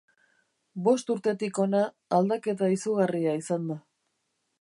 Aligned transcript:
Bost 0.85 1.11
urtetik 1.15 1.59
hona 1.63 1.81
aldaketa 2.19 2.71
izugarria 2.77 3.37
izan 3.43 3.69
da. 3.73 3.79